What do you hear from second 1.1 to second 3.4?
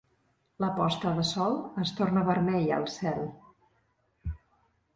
de sol es torna vermella al cel.